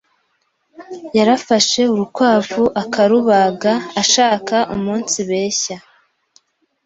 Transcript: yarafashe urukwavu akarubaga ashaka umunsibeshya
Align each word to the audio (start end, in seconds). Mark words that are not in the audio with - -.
yarafashe 1.17 1.81
urukwavu 1.93 2.63
akarubaga 2.81 3.73
ashaka 4.01 4.55
umunsibeshya 4.75 5.77